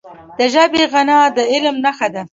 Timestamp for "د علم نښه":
1.35-2.07